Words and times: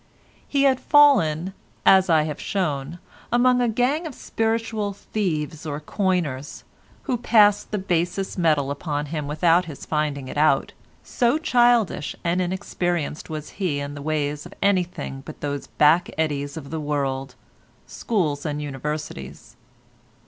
He 0.47 0.63
had 0.63 0.79
fallen, 0.79 1.53
as 1.85 2.09
I 2.09 2.23
have 2.23 2.41
shown, 2.41 2.97
among 3.31 3.61
a 3.61 3.69
gang 3.69 4.07
of 4.07 4.15
spiritual 4.15 4.93
thieves 4.93 5.63
or 5.63 5.79
coiners, 5.79 6.63
who 7.03 7.17
passed 7.17 7.69
the 7.69 7.77
basest 7.77 8.35
metal 8.35 8.71
upon 8.71 9.05
him 9.13 9.27
without 9.27 9.65
his 9.65 9.85
finding 9.85 10.27
it 10.27 10.39
out, 10.39 10.73
so 11.03 11.37
childish 11.37 12.15
and 12.23 12.41
inexperienced 12.41 13.29
was 13.29 13.51
he 13.61 13.79
in 13.79 13.93
the 13.93 14.01
ways 14.01 14.47
of 14.47 14.55
anything 14.59 15.21
but 15.23 15.39
those 15.41 15.67
back 15.67 16.09
eddies 16.17 16.57
of 16.57 16.71
the 16.71 16.79
world, 16.81 17.35
schools 17.85 18.43
and 18.43 18.59
universities. 18.59 19.55